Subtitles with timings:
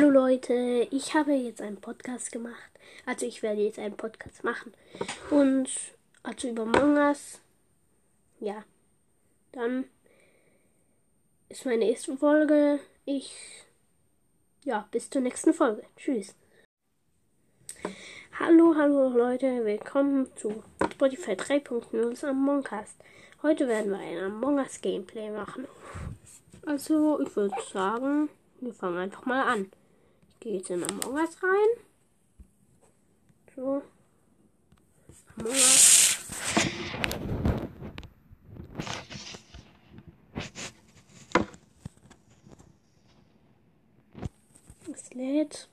[0.00, 2.70] Hallo Leute, ich habe jetzt einen Podcast gemacht.
[3.04, 4.72] Also ich werde jetzt einen Podcast machen.
[5.28, 5.68] Und
[6.22, 7.42] also über Mangas.
[8.38, 8.64] Ja.
[9.52, 9.84] Dann
[11.50, 12.80] ist meine erste Folge.
[13.04, 13.66] Ich.
[14.64, 15.82] Ja, bis zur nächsten Folge.
[15.98, 16.34] Tschüss.
[18.38, 20.64] Hallo, hallo Leute, willkommen zu
[20.94, 22.96] Spotify 3.0 Among Us.
[23.42, 25.68] Heute werden wir ein Among Us Gameplay machen.
[26.64, 28.30] Also, ich würde sagen,
[28.60, 29.70] wir fangen einfach mal an.
[30.42, 31.84] Jetzt in Among Us rein.
[33.54, 33.82] So.
[35.36, 36.16] Among Us.
[44.90, 45.68] Es lädt.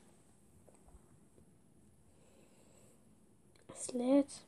[3.70, 4.46] Es lädt.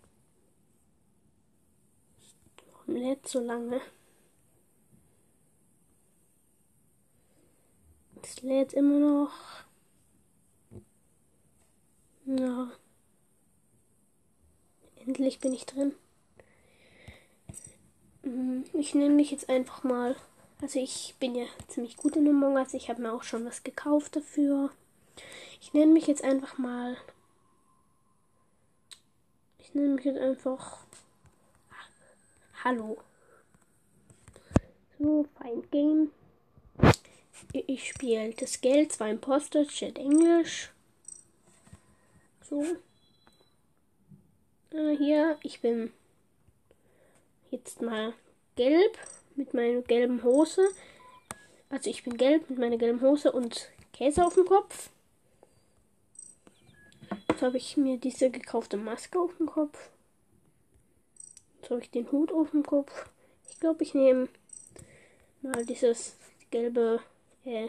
[2.71, 3.79] Warum lädt so lange?
[8.21, 9.68] Es lädt immer noch.
[12.37, 12.69] Ja.
[15.03, 15.95] Endlich bin ich drin.
[18.21, 20.15] Mhm, ich nenne mich jetzt einfach mal.
[20.61, 22.75] Also ich bin ja ziemlich gut in Among Us.
[22.75, 24.69] Ich habe mir auch schon was gekauft dafür.
[25.59, 26.97] Ich nenne mich jetzt einfach mal.
[29.57, 30.85] Ich nenne mich jetzt einfach.
[32.63, 32.99] Hallo.
[34.99, 36.11] So, Find Game.
[37.53, 40.71] Ich spiele das Geld, zwei Imposter, Chat Englisch.
[42.49, 42.63] So.
[44.71, 45.93] Äh, hier, ich bin
[47.51, 48.13] jetzt mal
[48.55, 48.97] gelb
[49.35, 50.67] mit meiner gelben Hose.
[51.69, 54.89] Also ich bin gelb mit meiner gelben Hose und Käse auf dem Kopf.
[57.27, 59.91] Jetzt habe ich mir diese gekaufte Maske auf dem Kopf.
[61.61, 63.11] Jetzt habe ich den Hut auf dem Kopf.
[63.47, 64.27] Ich glaube, ich nehme
[65.43, 66.17] mal dieses
[66.49, 66.99] gelbe
[67.45, 67.67] äh,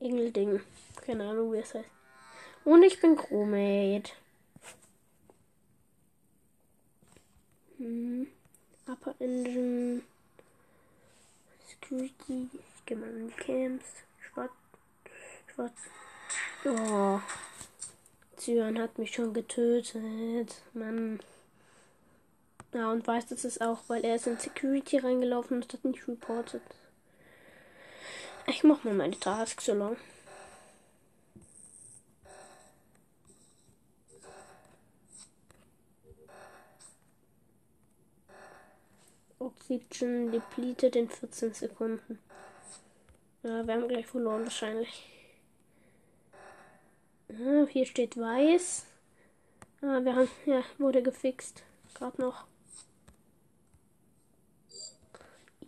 [0.00, 0.60] Engelding.
[1.02, 1.97] Keine Ahnung, wie es heißt.
[2.68, 4.12] Und ich bin Crewmate.
[7.78, 8.26] Hm.
[8.86, 10.02] Upper Engine.
[11.66, 12.50] Security.
[12.52, 13.86] Ich gehe mal in die Camps.
[14.20, 14.50] Schwarz.
[15.46, 15.72] Schwarz.
[16.66, 17.20] Oh.
[18.36, 20.60] Zyan hat mich schon getötet.
[20.74, 21.20] Mann.
[22.74, 26.06] Ja, und weiß das ist auch, weil er ist in Security reingelaufen und hat nicht
[26.06, 26.60] reported.
[28.46, 29.96] Ich mach mal meine Task so lang.
[39.70, 42.18] Oxygen depleted in 14 Sekunden.
[43.42, 45.06] Ja, wir haben gleich verloren wahrscheinlich.
[47.28, 48.86] Ja, hier steht weiß.
[49.82, 51.62] Ah, wir haben, ja, wurde gefixt.
[51.94, 52.46] Gerade noch.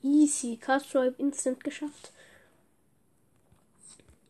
[0.03, 0.57] Easy.
[0.57, 2.13] Castro instant geschafft.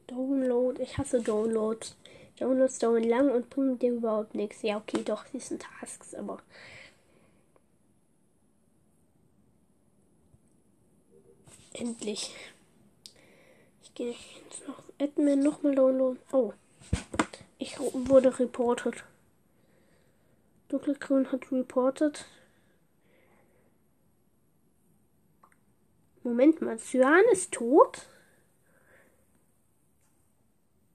[0.09, 0.83] Download.
[0.83, 1.97] Ich hasse Downloads.
[2.39, 4.63] Downloads dauern lang und bringen dir überhaupt nichts.
[4.63, 6.43] Ja, okay, doch, die sind Tasks, aber.
[11.73, 12.35] Endlich.
[13.83, 14.15] Ich gehe
[14.45, 16.21] jetzt noch Admin nochmal downloaden.
[16.33, 16.53] Oh.
[17.59, 19.05] Ich wurde reported.
[20.69, 22.25] Dunkelgrün hat reported.
[26.23, 28.07] Moment mal, Cyan ist tot?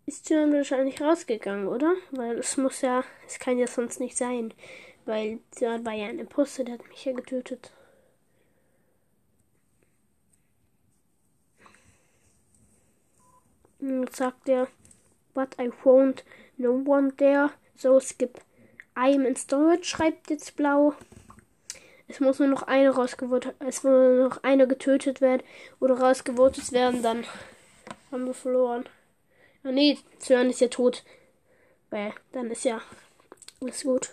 [0.06, 1.96] ist Cyan wahrscheinlich rausgegangen, oder?
[2.12, 4.54] Weil es muss ja, es kann ja sonst nicht sein.
[5.06, 7.72] Weil Cyan war ja ein Imposter, der hat mich ja getötet.
[13.75, 13.75] Und jetzt
[14.12, 14.68] sagt er,
[15.34, 16.24] but I found
[16.58, 18.40] no one there, so skip.
[18.98, 20.94] I am in storage, schreibt jetzt blau.
[22.08, 25.44] Es muss nur noch eine rausgevotet, es muss nur noch eine getötet werden
[25.80, 27.26] oder rausgevotet werden, dann
[28.12, 28.86] haben wir verloren.
[29.64, 31.04] Ah nee, Cyan ist ja tot.
[31.90, 32.82] Weil dann ist ja
[33.62, 34.12] alles gut.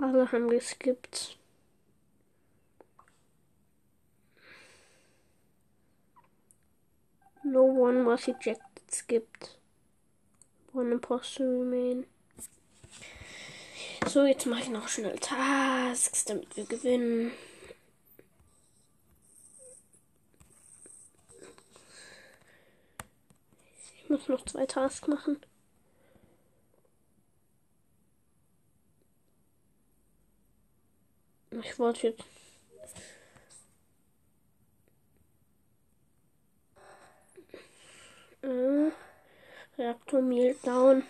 [0.00, 1.36] Alle haben geskippt.
[7.44, 9.58] No one was ejected, skipped.
[10.72, 12.06] One imposter remain.
[14.06, 17.32] So, jetzt mache ich noch schnell Tasks, damit wir gewinnen.
[24.02, 25.40] Ich muss noch zwei Tasks machen.
[31.50, 32.24] Ich wollte jetzt.
[38.42, 38.90] Äh,
[39.76, 41.04] Reaktor Meltdown.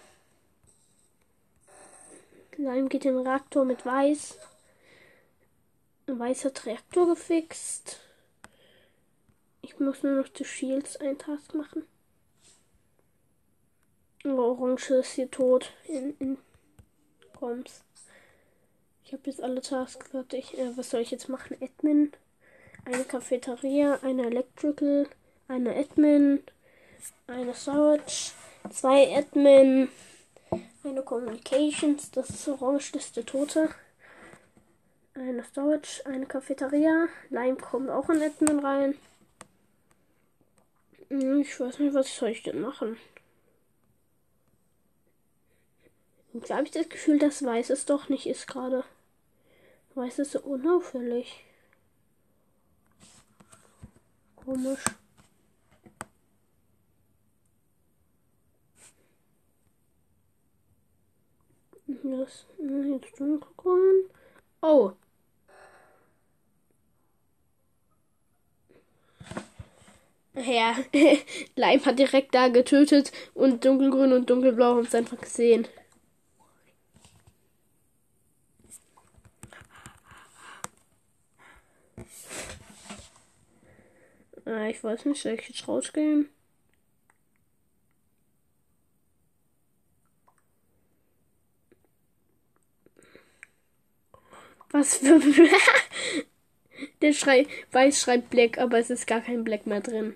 [2.57, 4.39] Lime geht den Reaktor mit Weiß.
[6.07, 8.01] Ein weißer Reaktor gefixt.
[9.63, 11.87] Ich muss nur noch die Shields ein Task machen.
[14.25, 15.73] Orange ist hier tot.
[15.85, 16.39] In, in
[17.39, 17.83] Komm's.
[19.11, 20.57] Ich habe jetzt alle Tasks fertig.
[20.57, 21.57] Äh, was soll ich jetzt machen?
[21.61, 22.13] Admin,
[22.85, 25.09] eine Cafeteria, eine Electrical,
[25.49, 26.45] eine Admin,
[27.27, 28.31] eine Storage,
[28.71, 29.89] zwei Admin,
[30.85, 33.71] eine Communications, das ist orange, das ist der Tote.
[35.15, 37.09] Eine Storage, eine Cafeteria.
[37.31, 38.97] Lime kommt auch in Admin rein.
[41.09, 42.97] Hm, ich weiß nicht, was soll ich denn machen.
[46.33, 48.85] Und habe ich das Gefühl, dass Weiß es doch nicht ist gerade.
[49.95, 51.45] Weiß ist so unauffällig.
[54.37, 54.85] Komisch.
[62.03, 64.09] Das jetzt dunkelgrün.
[64.63, 64.93] Oh.
[70.35, 70.77] Ja,
[71.57, 75.67] Leim hat direkt da getötet und dunkelgrün und dunkelblau haben es einfach gesehen.
[84.47, 86.29] Äh, ich weiß nicht, soll ich jetzt rausgehen?
[94.71, 95.21] Was für.
[97.03, 100.15] Der Schrei Weiß schreibt Black, aber es ist gar kein Black mehr drin.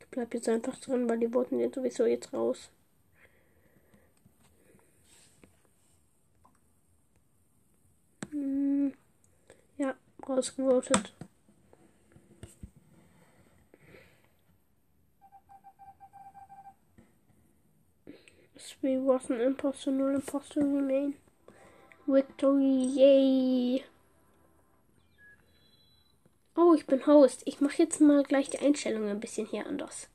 [0.00, 2.70] Ich bleib jetzt einfach drin, weil die wurden jetzt sowieso jetzt raus.
[8.30, 8.92] Hm.
[9.78, 9.94] Ja,
[10.28, 11.12] rausgevotet.
[18.58, 21.14] Three was an imposter, null imposter remain.
[22.06, 23.84] Victory, yay!
[26.56, 27.42] Oh, ich bin Host.
[27.44, 30.08] Ich mache jetzt mal gleich die Einstellungen ein bisschen hier anders.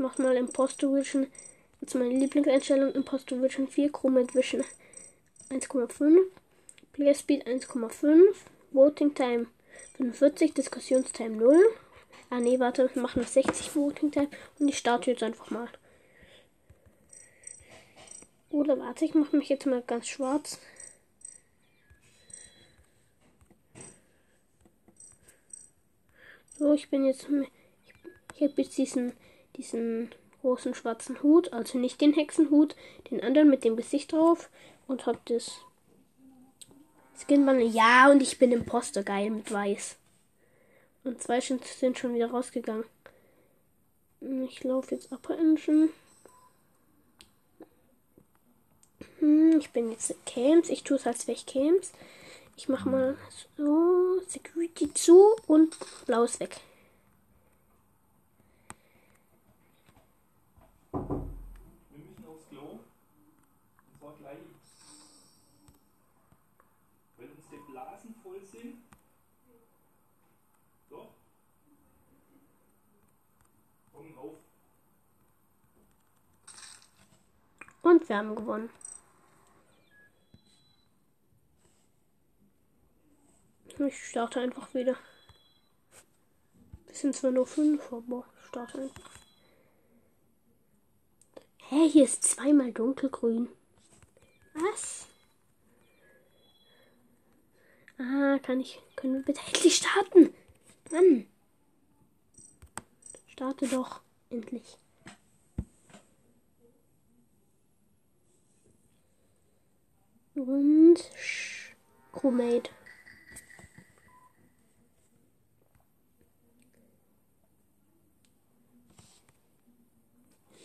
[0.00, 1.26] Ich mache mal Imposter Vision.
[1.82, 4.64] Jetzt meine Lieblingseinstellung Imposter Vision 4, Chromate Vision
[5.50, 6.20] 1,5.
[6.94, 8.34] Player Speed 1,5.
[8.70, 9.48] Voting Time
[9.98, 10.54] 45.
[10.54, 11.54] Diskussionstime 0.
[12.30, 15.68] Ah nee, warte, wir machen 60 Voting Time und ich starte jetzt einfach mal.
[18.48, 20.58] Oder warte, ich mache mich jetzt mal ganz schwarz.
[26.58, 27.26] So, ich bin jetzt.
[28.34, 29.12] Ich habe jetzt diesen,
[29.56, 30.10] diesen
[30.42, 32.74] großen schwarzen Hut, also nicht den Hexenhut,
[33.10, 34.48] den anderen mit dem Gesicht drauf
[34.86, 35.60] und habe das
[37.20, 37.68] Skinwandel.
[37.68, 39.02] Ja, und ich bin Imposter.
[39.02, 39.96] Geil mit Weiß.
[41.04, 42.84] Und zwei sind schon wieder rausgegangen.
[44.46, 45.90] Ich laufe jetzt Upper Engine.
[49.18, 50.68] Hm, ich bin jetzt Camps.
[50.68, 51.92] Ich tue es, als wäre ich Camps.
[52.56, 53.16] Ich mache mal
[53.56, 55.76] so Security zu und
[60.92, 61.26] blau
[68.34, 68.74] ist weg.
[77.82, 78.70] Und wir haben gewonnen.
[83.78, 84.96] Ich starte einfach wieder.
[86.86, 89.19] Das sind zwar nur fünf, aber starte einfach.
[91.72, 93.48] Hä, hier ist zweimal dunkelgrün.
[94.54, 95.06] Was?
[97.96, 98.82] Ah, kann ich.
[98.96, 100.34] Können wir bitte endlich starten?
[100.90, 101.28] Mann.
[103.28, 104.00] Starte doch.
[104.30, 104.78] Endlich.
[110.34, 110.98] Und
[112.10, 112.72] Chromate.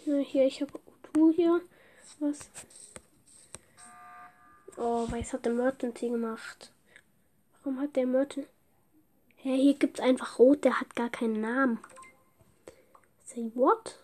[0.08, 0.85] Ja, hier, ich habe
[1.16, 1.62] Utu hier.
[2.20, 2.50] Was?
[4.78, 6.72] Oh, weiß hat der Emergency gemacht.
[7.64, 8.50] Warum hat der Emergency...
[9.38, 11.80] Hä, hey, hier gibt's einfach Rot, der hat gar keinen Namen.
[13.26, 14.00] Say what?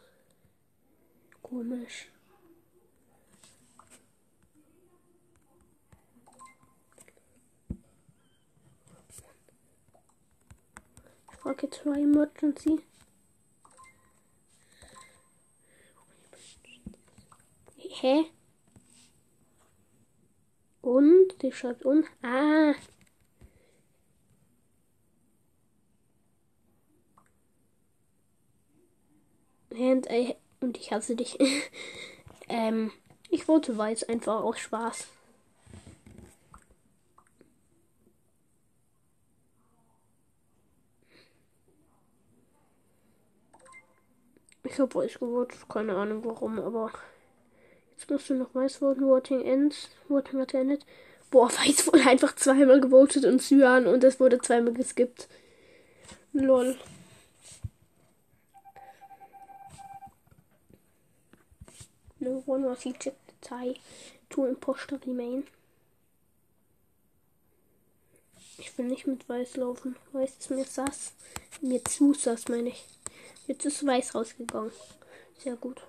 [1.42, 2.08] Komisch.
[11.44, 12.84] Okay, try emergency.
[18.00, 18.26] Hä?
[20.82, 21.36] Und?
[21.42, 22.06] Sie schreibt und?
[22.24, 22.74] Ah.
[29.74, 31.38] And I, äh, und ich hasse dich.
[32.50, 32.92] ähm,
[33.30, 35.08] ich wollte weiß einfach aus Spaß.
[44.64, 46.92] Ich habe weiß gewollt, keine Ahnung warum, aber
[48.08, 49.06] jetzt du noch weiß voten.
[49.08, 49.90] Voting ends.
[50.08, 50.86] Voting hat endet.
[51.30, 55.28] Boah, weiß wurde einfach zweimal gewotet und Cyan und es wurde zweimal geskippt.
[56.34, 56.78] Lol.
[62.20, 63.80] No one was ejected tie
[64.30, 65.48] to imposter remain.
[68.58, 69.96] Ich will nicht mit Weiß laufen.
[70.12, 71.14] Weiß ist mir sass.
[71.62, 72.86] Mir zu sass, meine ich.
[73.48, 74.72] Jetzt ist Weiß rausgegangen.
[75.40, 75.82] Sehr gut.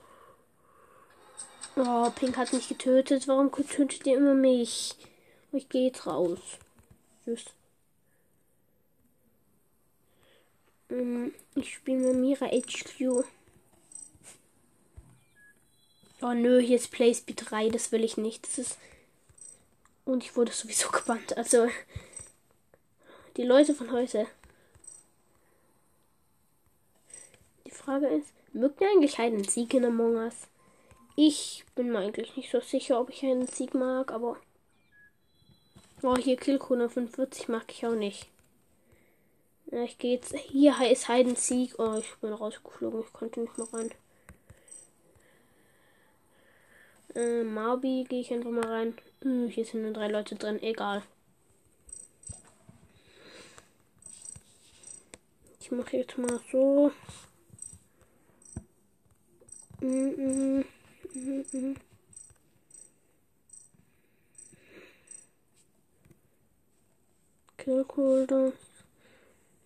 [1.74, 3.26] Oh, Pink hat mich getötet.
[3.28, 4.94] Warum tötet ihr immer mich?
[5.52, 6.38] Ich gehe jetzt raus.
[7.24, 7.46] Tschüss.
[10.90, 13.24] Ähm, ich spiele mit Mira HQ.
[16.20, 18.46] Oh nö, hier ist PlaySpeed 3, das will ich nicht.
[18.46, 18.78] Das ist.
[20.04, 21.36] Und ich wurde sowieso gebannt.
[21.36, 21.68] Also.
[23.38, 24.26] Die Leute von heute.
[27.66, 30.34] Die Frage ist, mögt ihr eigentlich einen Sieg in Among Us?
[31.14, 34.36] Ich bin mir eigentlich nicht so sicher, ob ich einen Sieg mag, aber.
[36.02, 38.28] Oh, hier Killcode 45 mag ich auch nicht.
[39.70, 40.34] Ja, ich gehe jetzt.
[40.34, 41.78] Hier ist Heiden Sieg.
[41.78, 43.02] Oh, ich bin rausgeflogen.
[43.02, 43.90] Ich konnte nicht mehr rein.
[47.14, 48.94] Äh, Marby gehe ich einfach mal rein.
[49.22, 50.62] Hm, hier sind nur drei Leute drin.
[50.62, 51.02] Egal.
[55.60, 56.90] Ich mache jetzt mal so.
[59.80, 60.64] Mm -mm,
[61.22, 61.76] mm
[67.56, 68.52] Killholder.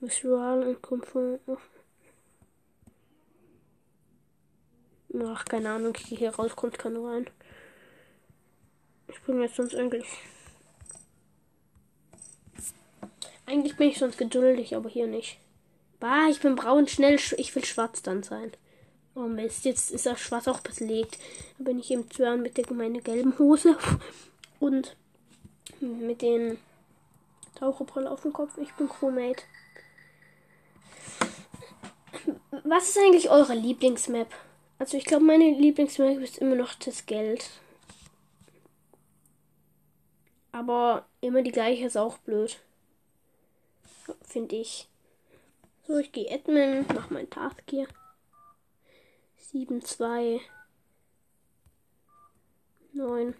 [0.00, 1.40] Visual und Komfort.
[5.18, 7.30] Ach, keine Ahnung, ich gehe hier raus, kommt keiner rein.
[9.08, 10.06] Ich bin jetzt sonst eigentlich.
[13.46, 15.38] Eigentlich bin ich sonst geduldig, aber hier nicht.
[15.98, 18.52] Bah, ich bin braun, schnell, ich will schwarz dann sein.
[19.16, 21.18] Oh Mist, jetzt ist das Schwarz auch belegt.
[21.56, 23.78] Da bin ich im Zwirn mit der gemeinen gelben Hose
[24.60, 24.94] und
[25.80, 26.58] mit den
[27.54, 28.58] Taucherbrille auf dem Kopf.
[28.58, 29.42] Ich bin Crewmate.
[32.64, 34.28] Was ist eigentlich eure Lieblingsmap?
[34.78, 37.48] Also ich glaube, meine Lieblingsmap ist immer noch das Geld.
[40.52, 42.58] Aber immer die gleiche ist auch blöd.
[44.28, 44.88] Finde ich.
[45.86, 47.86] So, ich gehe Admin, mach mein Task hier.
[49.52, 50.40] 7, 2,
[52.92, 53.34] 9.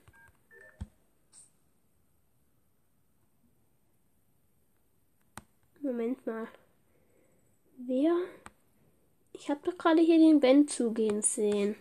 [5.82, 6.48] Moment mal.
[7.78, 8.16] Wer
[9.38, 11.76] ich habe doch gerade hier den Band zugehen sehen.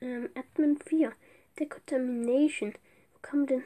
[0.00, 1.12] Ähm, Admin 4.
[1.58, 2.74] Decontamination.
[3.12, 3.64] Wo kam denn.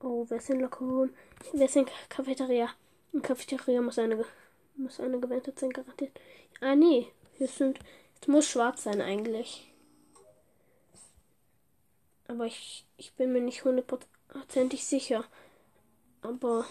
[0.00, 1.08] Oh, wer ist in Locker
[1.52, 2.70] Wer ist in Cafeteria?
[3.12, 4.24] In Cafeteria muss eine,
[4.76, 6.18] muss eine gewendet sein, garantiert.
[6.60, 7.06] Ah, nee.
[7.38, 7.78] Hier sind.
[8.20, 9.72] Es muss schwarz sein, eigentlich.
[12.28, 15.24] Aber ich, ich bin mir nicht hundertprozentig sicher.
[16.22, 16.66] Aber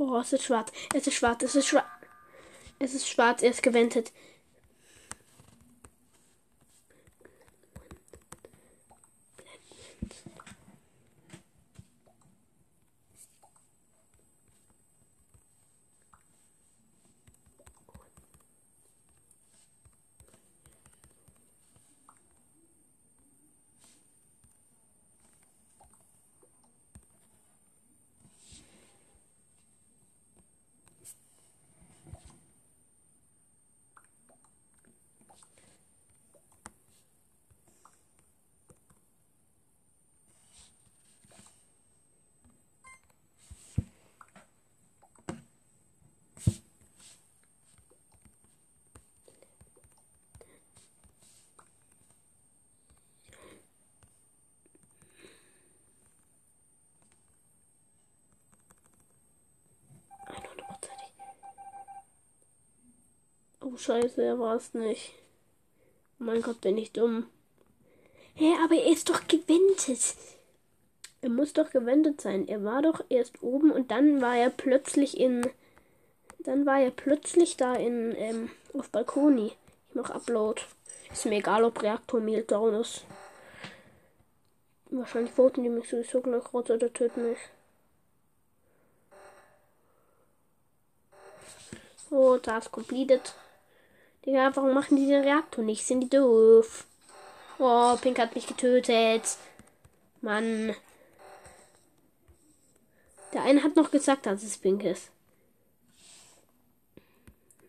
[0.00, 0.70] Oh, es ist schwarz.
[0.94, 1.42] Es ist schwarz.
[1.42, 1.86] Es ist schwarz.
[2.78, 3.42] Es ist schwarz.
[3.42, 4.12] Er ist gewendet.
[63.60, 65.14] Oh scheiße, er war es nicht.
[66.20, 67.26] Oh mein Gott, bin ich dumm.
[68.34, 70.14] Hä, aber er ist doch gewendet.
[71.20, 72.46] Er muss doch gewendet sein.
[72.46, 75.44] Er war doch erst oben und dann war er plötzlich in.
[76.38, 78.14] Dann war er plötzlich da in.
[78.16, 79.52] Ähm, auf Balkoni.
[79.88, 80.62] Ich mach Upload.
[81.12, 83.04] Ist mir egal, ob Reaktor Meltdown ist.
[84.90, 87.38] Wahrscheinlich voten die mich sowieso gleich raus oder töten mich.
[92.10, 93.34] Oh, das completed.
[94.28, 95.86] Digga, warum machen die den Reaktor nicht?
[95.86, 96.86] Sind die doof?
[97.58, 99.38] Oh, Pink hat mich getötet.
[100.20, 100.76] Mann.
[103.32, 105.10] Der eine hat noch gesagt, dass es Pink ist.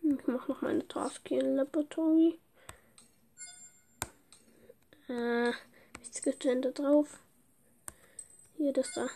[0.02, 2.38] Ich mach noch meine Task hier in Laboratory.
[5.08, 5.52] Äh,
[5.98, 7.20] nichts gibt denn da drauf?
[8.58, 9.08] Hier, das da.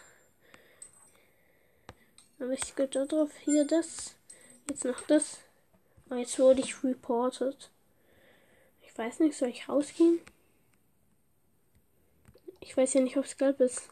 [2.39, 3.33] Aber ich da drauf.
[3.45, 4.15] Hier das.
[4.67, 5.44] Jetzt noch das.
[6.15, 7.71] Oh, jetzt wurde ich reported.
[8.83, 10.21] Ich weiß nicht, soll ich rausgehen?
[12.61, 13.89] Ich weiß ja nicht, ob es gelb ist.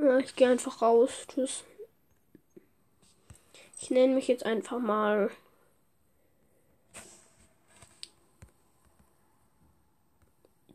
[0.00, 1.26] Ja, ich gehe einfach raus.
[1.26, 1.64] Tschüss.
[3.80, 5.30] Ich nenne mich jetzt einfach mal.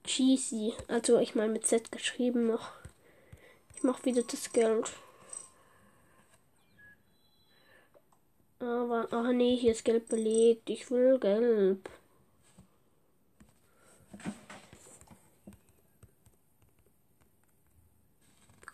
[0.04, 0.74] Cheesy.
[0.90, 2.72] Also ich meine mit Z geschrieben noch.
[3.76, 4.92] Ich mache wieder das Geld.
[8.60, 10.70] Aber, ach nee, hier ist gelb belegt.
[10.70, 11.89] Ich will gelb.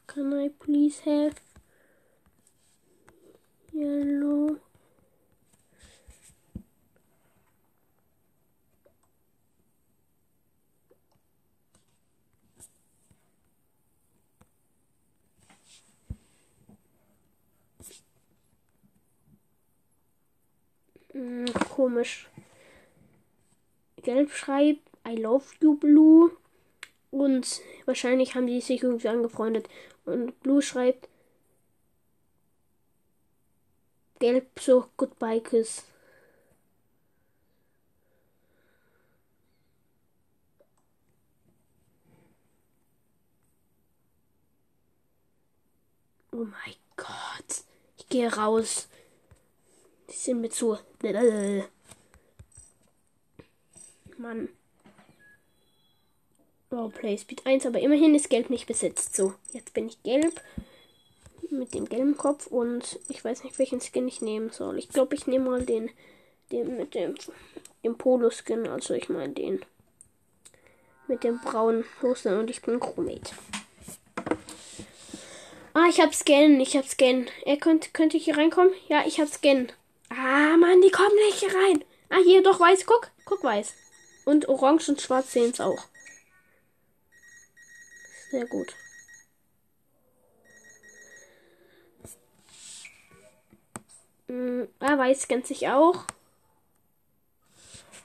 [0.07, 1.35] Can I please have
[3.73, 4.59] yellow?
[21.15, 22.29] Hm, komisch.
[24.01, 26.31] Gelb schreibt I love you blue.
[27.11, 29.69] Und wahrscheinlich haben die sich irgendwie angefreundet.
[30.05, 31.09] Und Blue schreibt
[34.19, 35.83] Gelb so Goodbye Kiss.
[46.31, 47.63] Oh mein Gott.
[47.97, 48.87] Ich gehe raus.
[50.25, 50.75] Die sind mir zu.
[54.17, 54.49] Mann.
[56.71, 59.15] Oh, Play Speed 1, aber immerhin ist Gelb nicht besetzt.
[59.15, 60.41] So, jetzt bin ich gelb.
[61.51, 64.79] Mit dem gelben Kopf und ich weiß nicht, welchen Skin ich nehmen soll.
[64.79, 65.91] Ich glaube, ich nehme mal den,
[66.51, 67.13] den mit dem,
[67.83, 68.67] dem Polo-Skin.
[68.67, 69.63] Also, ich meine den
[71.07, 73.35] mit dem braunen Hosen und ich bin Chromate.
[75.75, 77.27] Ah, ich hab Scan, ich hab Scan.
[77.45, 78.73] Er könnte, könnte ich hier reinkommen?
[78.87, 79.67] Ja, ich hab Scan.
[80.27, 81.83] Ah, Mann, die kommen nicht rein.
[82.09, 83.75] Ah, hier doch weiß, guck, guck weiß.
[84.25, 85.85] Und orange und schwarz sehen es auch.
[88.31, 88.73] Sehr gut.
[94.27, 96.05] Mhm, ah, weiß kennt sich auch.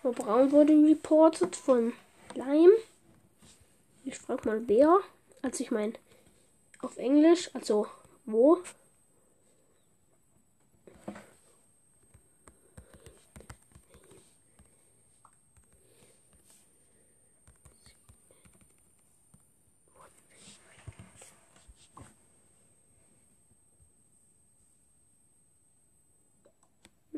[0.03, 1.95] Aber braun wurde reported von
[2.35, 2.75] Lime.
[4.05, 4.99] Ich frag mal wer.
[5.41, 5.95] Also ich meine
[6.83, 7.87] auf Englisch, also
[8.27, 8.63] wo.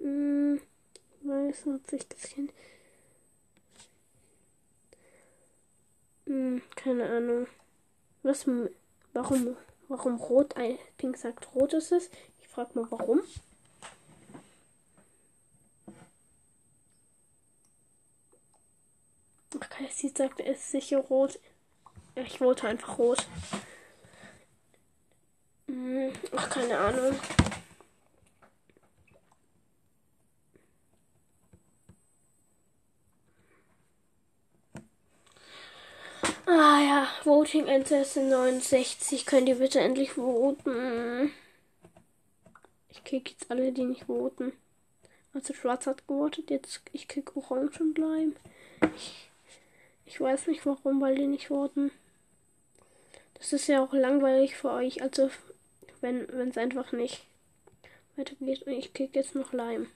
[0.02, 0.60] Hm,
[1.52, 2.52] weiß hat sich das Kind.
[6.26, 7.46] Hm, keine Ahnung.
[8.22, 8.46] Was,
[9.12, 9.56] warum,
[9.88, 10.54] warum rot,
[10.96, 12.10] Pink sagt rot ist es?
[12.40, 13.20] Ich frag mal warum.
[19.54, 21.38] Okay, sie sagt, es ist sicher rot.
[22.14, 23.26] Ich wollte einfach rot.
[25.66, 27.18] Hm, ach, keine Ahnung.
[36.54, 39.24] Ah ja, Voting Ancestor 69.
[39.24, 41.32] Könnt ihr bitte endlich voten?
[42.90, 44.52] Ich kick jetzt alle, die nicht voten.
[45.32, 48.32] Also Schwarz hat gewotet, jetzt ich kick Orange und Lime.
[48.94, 49.30] Ich,
[50.04, 51.90] ich weiß nicht warum, weil die nicht voten.
[53.32, 55.30] Das ist ja auch langweilig für euch, also
[56.02, 57.24] wenn es einfach nicht
[58.16, 58.64] weitergeht.
[58.64, 59.86] Und ich kick jetzt noch Lime.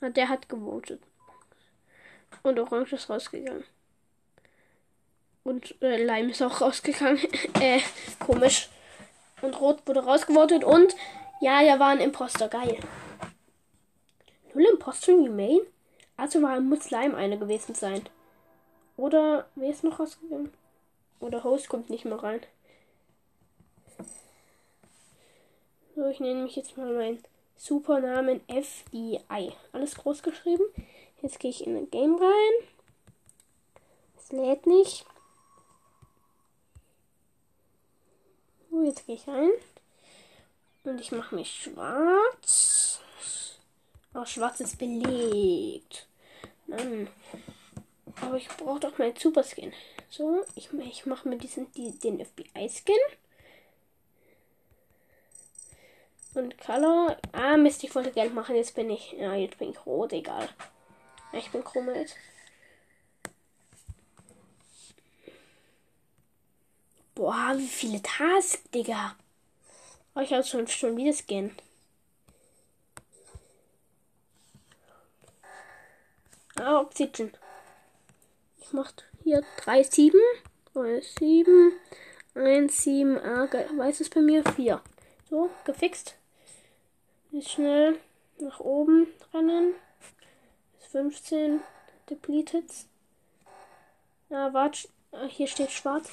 [0.00, 1.00] Na, der hat gewotet.
[2.42, 3.62] Und Orange ist rausgegangen.
[5.42, 7.20] Und äh, Lime ist auch rausgegangen.
[7.60, 7.80] äh,
[8.18, 8.68] komisch.
[9.42, 10.64] Und Rot wurde rausgevotet.
[10.64, 10.94] Und
[11.40, 12.48] ja, der war ein Imposter.
[12.48, 12.78] Geil.
[14.54, 15.60] Null Imposter Remain?
[16.16, 18.02] Also war muss Lime eine gewesen sein.
[18.96, 20.52] Oder wer ist noch rausgegangen?
[21.20, 22.40] Oder Host kommt nicht mehr rein.
[25.94, 27.22] So, ich nenne mich jetzt mal meinen
[27.56, 29.52] Supernamen FBI.
[29.72, 30.64] Alles groß geschrieben.
[31.22, 32.68] Jetzt gehe ich in ein Game rein.
[34.18, 35.04] Es lädt nicht.
[38.84, 39.50] Jetzt gehe ich rein.
[40.84, 43.00] Und ich mache mich schwarz.
[44.14, 46.06] Oh, schwarz ist belegt.
[46.66, 47.08] Mann.
[48.20, 49.72] Aber ich brauche doch meinen Super Skin.
[50.08, 52.96] So, ich, ich mache mir diesen, die, den FBI-Skin.
[56.34, 57.16] Und Color.
[57.32, 58.56] Ah, Mist, ich wollte Geld machen.
[58.56, 59.12] Jetzt bin ich.
[59.12, 60.48] Ja, jetzt bin ich rot, egal.
[61.32, 62.14] Ich bin krummelt.
[67.20, 69.14] Boah, wie viele Tasks, Digga.
[70.14, 71.54] Oh, ich habe schon, schon wieder Skin.
[76.58, 77.34] Ah, Oxygen.
[78.62, 78.90] Ich mach
[79.22, 80.18] hier 3, 7.
[80.72, 81.72] 3, 7.
[82.36, 83.18] 1, 7.
[83.18, 84.42] Ah, weiß es bei mir?
[84.56, 84.80] 4.
[85.28, 86.14] So, gefixt.
[87.32, 88.00] Jetzt schnell
[88.38, 89.74] nach oben rennen.
[90.78, 91.60] Bis 15.
[92.08, 92.64] Depleted.
[94.30, 94.88] Ah, warte.
[95.12, 96.08] Ah, hier steht schwarz.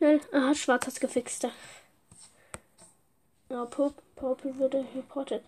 [0.00, 0.18] Schnell.
[0.32, 1.46] Aha, schwarz hat's gefixt.
[3.50, 5.42] Ja, Purple wurde reported.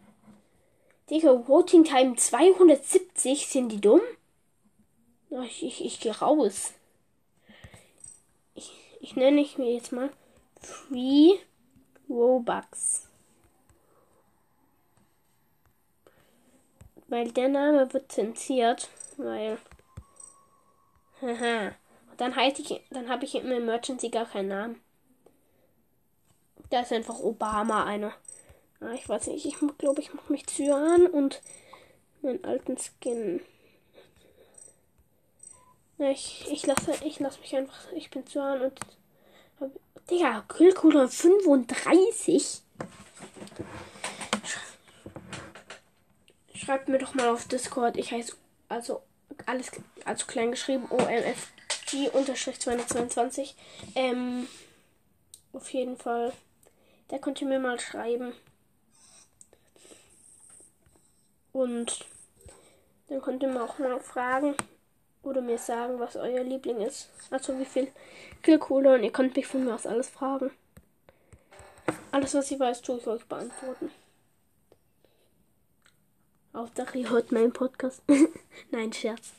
[1.08, 3.46] Digga, Voting Time 270.
[3.48, 4.02] Sind die dumm?
[5.30, 6.74] Ich, ich, ich gehe raus.
[8.54, 10.10] Ich, ich nenne ich mir jetzt mal
[10.60, 11.38] Free
[12.10, 13.06] Robux.
[17.08, 19.56] Weil der Name wird zensiert, weil.
[21.22, 21.72] Haha.
[22.16, 24.80] Dann, heißt ich, dann habe ich im Emergency gar keinen Namen.
[26.70, 28.12] Da ist einfach Obama einer.
[28.80, 31.40] Ah, ich weiß nicht, ich glaube, ich mache mich zu an und
[32.22, 33.40] meinen alten Skin.
[35.98, 37.92] Ich, ich lasse ich lass mich einfach.
[37.92, 38.80] Ich bin zu an und.
[39.60, 39.70] Hab,
[40.10, 42.62] Digga, Kühlkühler 35?
[46.54, 47.96] Schreibt mir doch mal auf Discord.
[47.96, 48.34] Ich heiße
[48.68, 49.02] also
[49.46, 49.70] alles
[50.04, 51.52] also klein geschrieben OMF
[52.12, 53.54] unterstrich 222.
[53.94, 54.48] Ähm,
[55.52, 56.32] auf jeden Fall.
[57.08, 58.32] Da könnt ihr mir mal schreiben.
[61.52, 62.06] Und
[63.08, 64.54] dann könnt ihr mir auch mal fragen
[65.22, 67.10] oder mir sagen, was euer Liebling ist.
[67.30, 67.92] Also wie viel
[68.42, 70.50] Kill und ihr könnt mich von mir aus alles fragen.
[72.10, 73.90] Alles, was ich weiß, tue ich euch beantworten.
[76.54, 78.02] Auf der hört mein Podcast.
[78.70, 79.32] Nein, Scherz.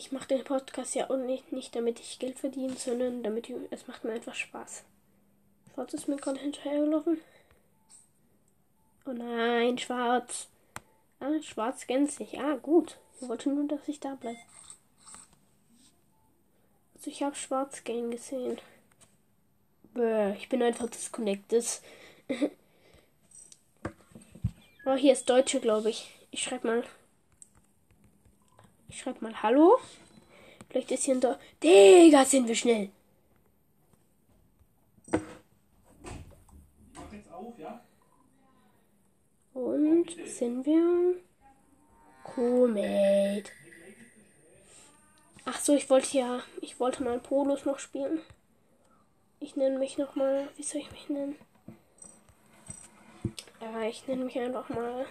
[0.00, 3.56] Ich mache den Podcast ja auch nicht, nicht damit ich Geld verdiene, sondern damit ich,
[3.70, 4.82] es macht mir einfach Spaß.
[5.74, 7.20] Schwarz ist mir gerade hinterhergelaufen.
[9.04, 10.48] Oh nein, schwarz.
[11.20, 12.40] Ah, schwarz gänzlich.
[12.40, 12.96] Ah, gut.
[13.20, 14.38] Ich wollte nur, dass ich da bleibe.
[16.94, 18.58] Also ich habe schwarz gern gesehen.
[19.92, 21.82] Bäh, ich bin einfach disconnected.
[24.86, 26.10] oh, hier ist Deutsche, glaube ich.
[26.30, 26.84] Ich schreibe mal.
[28.90, 29.78] Ich schreibe mal Hallo.
[30.68, 31.38] Vielleicht ist hier ein Deutsche.
[31.62, 32.90] Digga, sind wir schnell.
[39.54, 41.14] Und sind wir?
[42.24, 43.50] Crewmate.
[45.44, 48.20] Ach so, ich wollte ja, ich wollte mal Polos noch spielen.
[49.38, 51.36] Ich nenne mich noch mal, wie soll ich mich nennen?
[53.60, 55.06] Ja, ich nenne mich einfach mal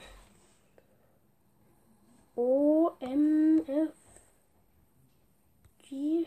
[2.41, 3.91] O M F
[5.81, 6.25] G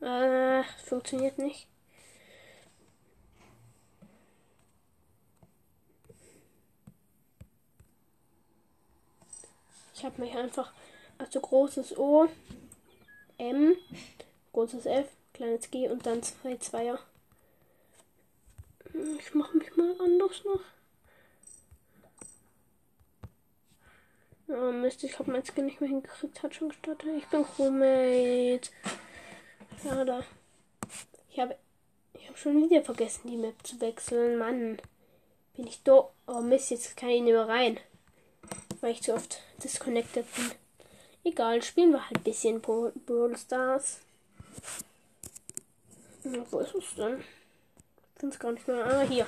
[0.00, 1.68] Äh, funktioniert nicht.
[9.94, 10.72] Ich habe mich einfach,
[11.18, 12.28] also großes O,
[13.38, 13.76] M,
[14.52, 16.98] großes F, kleines G und dann zwei Zweier.
[19.18, 20.60] Ich mache mich mal anders noch.
[24.48, 27.08] Oh Mist, ich habe mein Skin nicht mehr hingekriegt, hat schon gestartet.
[27.16, 28.70] Ich bin Crewmate.
[29.82, 30.24] Schade.
[31.30, 31.56] Ich habe
[32.14, 34.38] ich habe schon wieder vergessen, die Map zu wechseln.
[34.38, 34.78] Mann.
[35.54, 36.10] Bin ich doof.
[36.26, 37.78] Oh Mist, jetzt kann ich nicht mehr rein.
[38.80, 40.52] Weil ich zu oft disconnected bin.
[41.24, 44.00] Egal, spielen wir halt ein bisschen Brawl Stars.
[46.50, 47.22] Wo ist es denn?
[48.18, 48.84] Finde es gar nicht mehr.
[48.84, 49.26] Ah, hier.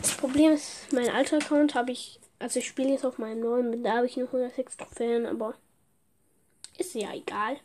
[0.00, 2.20] Das Problem ist, mein alter Account habe ich.
[2.38, 5.54] Also ich spiele jetzt auf meinem neuen, da habe ich nur 106 Trophäen, aber
[6.78, 7.58] ist ja egal.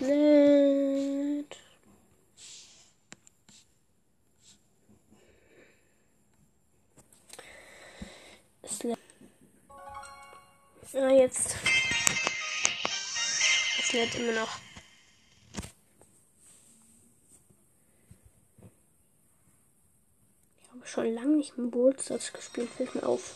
[0.00, 1.56] komplett.
[10.92, 11.56] Ja, jetzt.
[13.78, 14.58] Es lädt immer noch.
[20.62, 23.34] Ich habe schon lange nicht mehr Ballstars gespielt, fällt mir auf.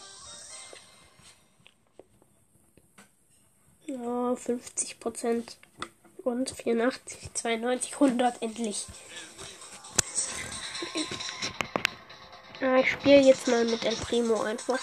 [3.86, 5.56] Ja, 50 Prozent.
[6.22, 8.86] Und 84, 92, 100 endlich.
[12.60, 14.80] Ja, ich spiele jetzt mal mit El Primo einfach.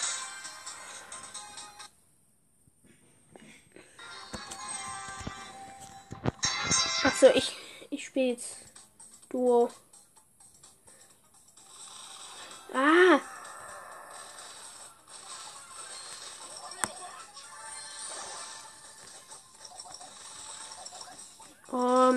[7.02, 7.56] Achso, ich,
[7.90, 8.56] ich spiele jetzt
[9.28, 9.70] Duo.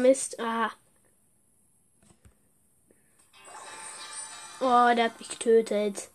[0.05, 0.39] Mist.
[0.39, 0.69] Ah.
[4.59, 6.09] Oh, der hat mich getötet.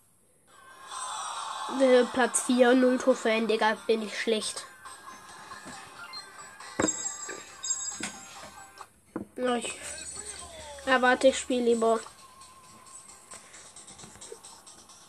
[1.80, 4.64] Äh, Platz 4, 0 Trophäen, Digga, bin ich schlecht.
[9.36, 9.80] Ich.
[10.86, 11.98] Ja, warte, ich spiele lieber.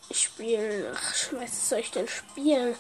[0.10, 0.96] Ich spiele.
[0.96, 2.76] Ach, was soll ich denn spielen?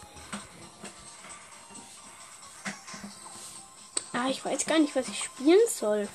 [4.23, 6.07] Ah, ich weiß gar nicht, was ich spielen soll.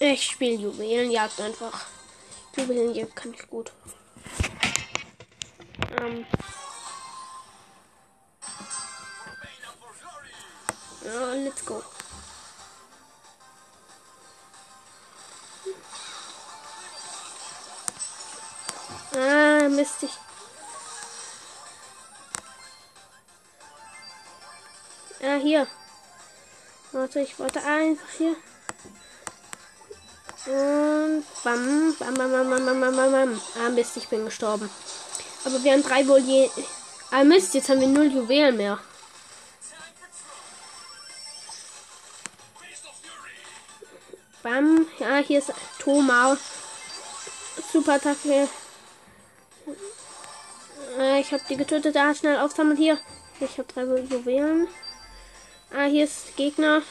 [0.00, 1.86] Ich spiele Juwelenjagd einfach.
[2.56, 3.70] Juwelenjagd kann ich gut.
[6.00, 6.26] Ähm.
[11.04, 11.80] Ja, let's go.
[19.20, 20.12] Ah, Mist, ich.
[25.22, 25.66] Ah, hier.
[26.92, 28.34] Warte, ich wollte einfach hier.
[30.46, 33.12] Und bam, bam, bam, bam, bam, bam, bam, bam.
[33.12, 33.40] bam.
[33.62, 34.70] Ah, Mist, ich bin gestorben.
[35.44, 36.48] Aber wir haben drei wohl je.
[37.10, 38.78] Ah, Mist, jetzt haben wir null Juwelen mehr.
[44.42, 44.86] Bam.
[44.98, 46.38] Ja, hier ist Thomas.
[47.70, 48.48] Super Attacke.
[50.98, 51.96] Äh, ich habe die getötet.
[51.96, 52.98] Ah, schnell aufsammeln hier.
[53.40, 54.68] Ich habe drei Juwelen.
[55.72, 56.82] Ah, hier ist Gegner.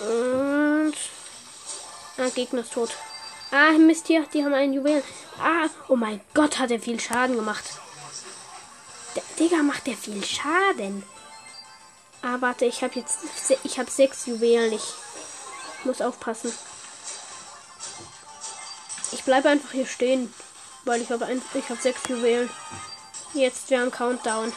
[0.00, 0.94] Und.
[2.16, 2.90] Ah, Gegner ist tot.
[3.50, 4.24] Ah, Mist hier.
[4.32, 5.02] Die haben einen Juwelen.
[5.38, 7.64] Ah, oh mein Gott, hat er viel Schaden gemacht.
[9.16, 11.04] Der Digga macht der viel Schaden.
[12.22, 13.18] Ah, warte, ich habe jetzt.
[13.64, 14.72] Ich habe sechs Juwelen.
[14.72, 14.94] Ich
[15.84, 16.52] muss aufpassen.
[19.12, 20.32] Ich bleibe einfach hier stehen.
[20.84, 21.24] Weil ich habe
[21.70, 22.50] habe sechs Juwelen.
[23.32, 24.52] Jetzt wäre ein Countdown.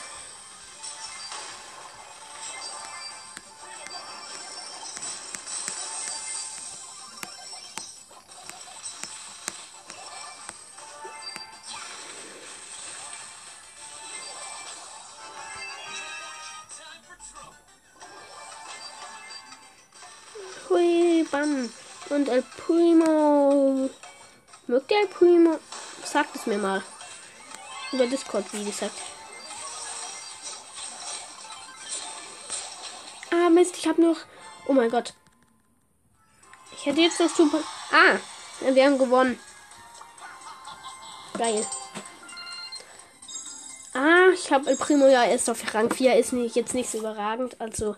[26.58, 26.84] Mir mal.
[27.92, 28.96] Über Discord, wie gesagt.
[33.32, 34.18] Ah, Mist, ich habe noch.
[34.68, 35.14] Oh mein Gott.
[36.72, 37.60] Ich hätte jetzt das super.
[37.92, 38.18] Ah,
[38.72, 39.40] wir haben gewonnen.
[41.38, 41.66] Geil.
[43.94, 46.98] Ah, ich habe El Primo ja erst auf Rang 4, ist nicht, jetzt nicht so
[46.98, 47.62] überragend.
[47.62, 47.96] Also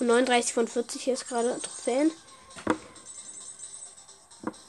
[0.00, 2.10] 39 von 40 ist gerade Trophäen.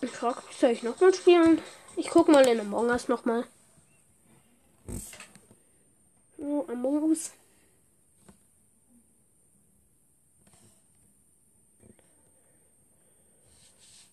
[0.02, 1.62] Ich frage soll ich nochmal spielen?
[1.96, 3.46] Ich gucke mal in Among Us nochmal.
[6.38, 7.32] Oh, Among Us.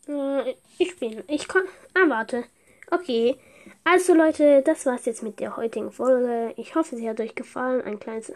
[0.09, 1.25] Äh, ich spiele.
[1.29, 1.65] Ich kann.
[1.95, 2.45] Ah, warte.
[2.91, 3.39] Okay.
[3.85, 6.55] Also Leute, das war's jetzt mit der heutigen Folge.
[6.57, 7.83] Ich hoffe, sie hat euch gefallen.
[7.83, 8.33] Ein kleines,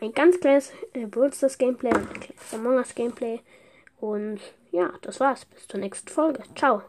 [0.00, 3.40] ein ganz kleines äh, Stars Gameplay ein kleines Among Us Gameplay.
[4.00, 4.40] Und
[4.72, 5.44] ja, das war's.
[5.44, 6.42] Bis zur nächsten Folge.
[6.54, 6.82] Ciao.